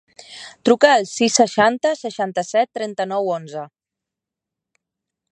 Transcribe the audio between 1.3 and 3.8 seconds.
seixanta, seixanta-set, trenta-nou, onze.